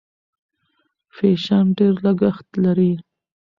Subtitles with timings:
[1.15, 2.93] فیشن ډېر لګښت لري.